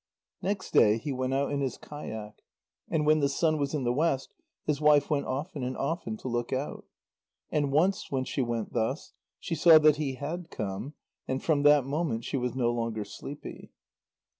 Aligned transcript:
Next 0.41 0.71
day 0.71 0.97
he 0.97 1.11
went 1.11 1.35
out 1.35 1.51
in 1.51 1.61
his 1.61 1.77
kayak, 1.77 2.41
and 2.89 3.05
when 3.05 3.19
the 3.19 3.29
sun 3.29 3.59
was 3.59 3.75
in 3.75 3.83
the 3.83 3.93
west, 3.93 4.33
his 4.65 4.81
wife 4.81 5.11
went 5.11 5.27
often 5.27 5.61
and 5.61 5.77
often 5.77 6.17
to 6.17 6.27
look 6.27 6.51
out. 6.51 6.85
And 7.51 7.71
once 7.71 8.09
when 8.09 8.23
she 8.23 8.41
went 8.41 8.73
thus, 8.73 9.13
she 9.39 9.53
saw 9.53 9.77
that 9.77 9.97
he 9.97 10.15
had 10.15 10.49
come, 10.49 10.95
and 11.27 11.43
from 11.43 11.61
that 11.61 11.85
moment 11.85 12.23
she 12.25 12.35
was 12.37 12.55
no 12.55 12.71
longer 12.71 13.05
sleepy. 13.05 13.69